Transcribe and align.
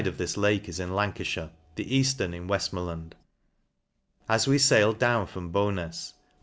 299 0.03 0.13
of 0.15 0.17
this 0.17 0.35
lake 0.35 0.67
is 0.67 0.79
in 0.79 0.89
Lancajbire 0.89 1.43
r 1.43 1.51
the 1.75 1.85
eaftern 1.85 2.33
in 2.33 2.47
Weftmor 2.47 2.87
land. 2.87 3.13
As 4.27 4.47
we 4.47 4.57
failed 4.57 4.97
down 4.97 5.27
from 5.27 5.51
Bownas, 5.53 6.13
we. 6.13 6.19